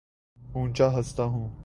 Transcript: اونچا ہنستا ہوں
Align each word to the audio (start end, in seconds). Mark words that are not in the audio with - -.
اونچا 0.39 0.87
ہنستا 0.95 1.23
ہوں 1.23 1.47